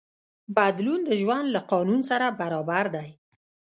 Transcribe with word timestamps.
بدلون 0.55 1.01
د 1.05 1.11
ژوند 1.21 1.45
له 1.55 1.61
قانون 1.71 2.01
سره 2.09 2.25
برابر 2.39 2.85
دی. 2.95 3.09